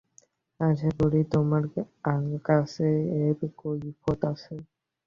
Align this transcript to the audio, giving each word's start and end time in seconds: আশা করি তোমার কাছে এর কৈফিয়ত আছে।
আশা 0.59 0.89
করি 0.99 1.21
তোমার 1.33 1.63
কাছে 2.47 2.87
এর 3.19 3.31
কৈফিয়ত 3.59 4.21
আছে। 4.31 4.53